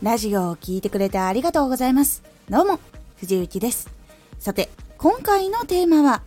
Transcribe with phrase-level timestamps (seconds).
[0.00, 2.22] ラジオを聴いてくれてありがとうございます。
[2.48, 2.78] どうも、
[3.16, 3.90] 藤幸です。
[4.38, 6.22] さて、今回のテーマは、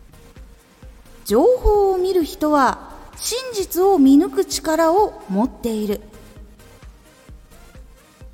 [1.23, 6.01] 情報を見る人は真実を見抜く力を持っている。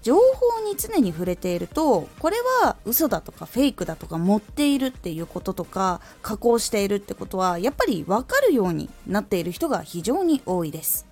[0.01, 11.05] 情報に常に触れているとこれは嘘だとかフェイクだとか持っているっていうこととか加工しているってことはやっぱり分かるようになっている人が非常に多いです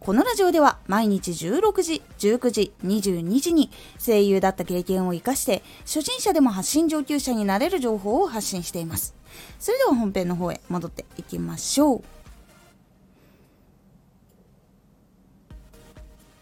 [0.00, 9.14] このラジオでは毎日16時、19時、22時に声優だった経験を活かして初心者でも発信上級者になれる情報を発信しています。
[9.58, 12.02] それでは本編の方へ戻っていきましょう。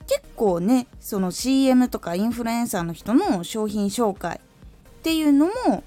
[0.06, 5.83] 結構ね、その CM とかインフルエンサーの人の商品紹介っていうのも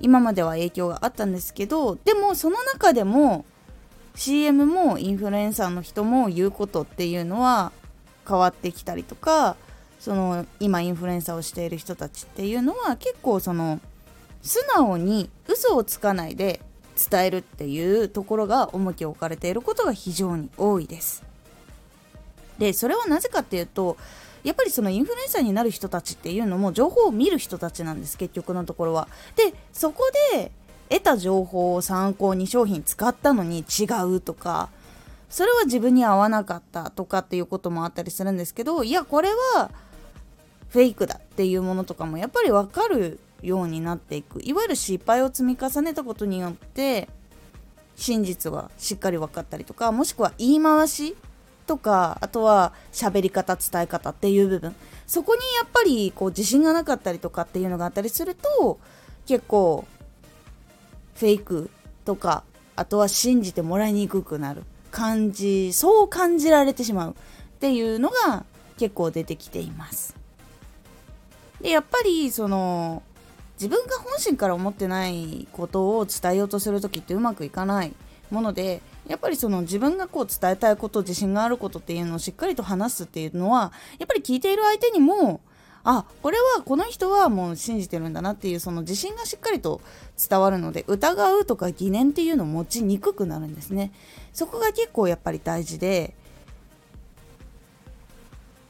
[0.00, 3.44] 今までは影響があったんですけど、でもその中でも
[4.18, 7.70] CM もインフルエンサーの人も言うことっていうのは
[8.28, 9.56] 変わってきたりとか
[10.00, 13.80] その今インフルエンサーをしている人たちっていうのは結構その
[14.42, 16.60] 素直に嘘をつかないで
[17.10, 21.22] 伝えるっていうところが重きを置かれていることが非常に多いです。
[22.58, 23.96] でそれはなぜかっていうと
[24.42, 29.06] やっぱりそのインフルエンサーになる人たちっていうのも情報を見る人たちなんです結局のところは。
[29.36, 30.50] でそこで
[30.90, 34.70] 得た情報を参考に商品使ったのに違うとか
[35.30, 39.70] それは自分に合わなかったとかっていうこともあったりするんですけどいやこれは
[40.68, 44.40] フェイクだっていうものとかもやっぱり分かるようになっていく。
[44.42, 47.08] いわゆる失敗を積み重ねたことによって
[47.96, 51.16] 真実はしっかり分かったりとかもしくは言い回し
[51.66, 54.74] とかあとは喋り方伝え方っていう部分。
[55.06, 58.78] そこにやっぱりこう自信がなかったりとかっていうのがあったりすると
[59.26, 59.86] 結構
[61.18, 61.70] フェイク
[62.04, 62.44] とか
[62.76, 64.64] あとは信じてもらいにくくなる。
[64.90, 67.10] 感じそう感じられてしまう。
[67.10, 67.14] っ
[67.60, 68.44] ていうのが
[68.78, 70.14] 結構出てきています。
[71.60, 73.02] でやっぱりその
[73.54, 77.92] 自分が本心から思ってないことを伝えようとする時ってうまくいかない
[78.30, 85.40] ものでやっぱりその自分がこう伝えたいこと自信があることっていうのをしっかりと話すっていうのはやっぱり聞いている相手にも
[85.84, 89.80] あこれはこの人はもう信じてるんだなっていうその自信がしっかりと
[90.28, 93.92] 伝わるので疑うとか疑念っていうのを持ちにくくなるんですね
[94.32, 96.14] そこが結構やっぱり大事で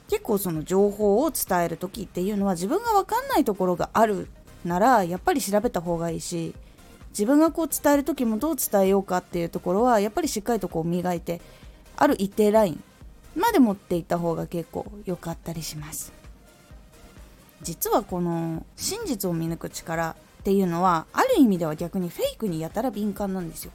[0.09, 4.29] 結構その情報を伝える時っていうのは自分が分かんないところがある
[4.65, 6.55] ならやっぱり調べた方がいいし
[7.11, 11.41] 自分がこう伝える時もどう伝えようかっていうところはやっぱりしっかりとこう磨いて
[11.97, 12.83] ある一定ライン
[13.37, 16.18] まで持っていった方が結構良かったりします。
[17.63, 20.11] 実はこの真実を見抜く力
[20.41, 23.73] っていうのはある意味では逆にフェイクにやたら敏感なんですよ。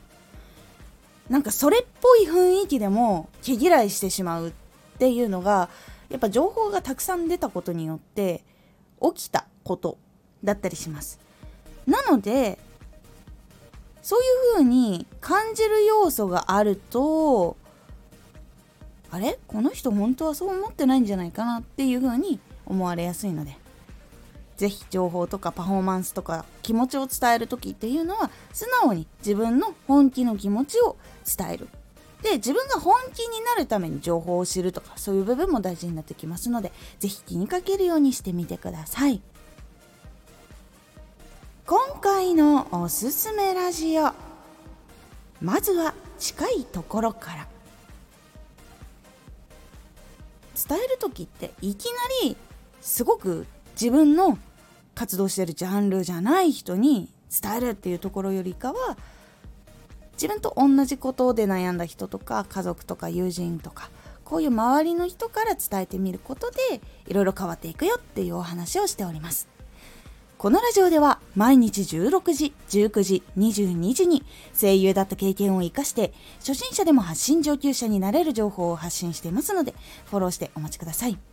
[1.29, 4.51] なんかそれっぽい雰囲気でも毛嫌いしてしまうっ
[4.97, 5.69] ていうのが
[6.09, 8.43] やっぱ情報がたくさん出たことによって
[9.01, 9.97] 起きたこと
[10.43, 11.19] だったりします。
[11.88, 12.59] なので
[14.01, 17.55] そういう風に感じる要素があると
[19.11, 19.39] あれ？
[19.47, 23.57] この人本当はそう思ってないんじゃないかなっていう風に思われやすいので。
[24.58, 31.68] ぜひ情報とかパフォーマンスとか気持ちを伝える時っていうのは素直に自分の本気の気持ちを伝える。
[32.22, 39.22] で自分が本気になるために情報を知るとかそういう部分も大事になってきますのでぜひ気にかけるようにしてみてください。
[41.66, 44.12] 今回のおすすめラジオ。
[45.41, 47.47] まずは近いところから。
[50.68, 51.91] 伝える時っていきな
[52.24, 52.38] り
[52.81, 54.38] すごく自分の
[54.95, 57.09] 活動してるジャンルじゃない人に
[57.41, 58.97] 伝えるっていうところよりかは
[60.13, 63.89] 自分と同じことで悩んだ人とか家族とか友人とか
[64.23, 69.47] こういう周りの人から伝えてみることでいろいろ変わっていくよっていうお話をしております
[70.38, 74.23] このラジオでは毎日16時、19時、22時に
[74.59, 79.73] 声優だった経験を活かして初心者でも発信上級者になれる情報を発信していますので
[80.08, 81.33] フォローしてお待ちください。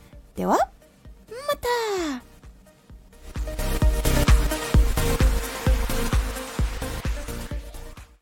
[0.35, 2.30] ではまた。